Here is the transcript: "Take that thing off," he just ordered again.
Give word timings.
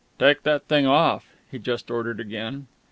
"Take 0.17 0.41
that 0.41 0.63
thing 0.67 0.87
off," 0.87 1.27
he 1.51 1.59
just 1.59 1.91
ordered 1.91 2.19
again. 2.19 2.65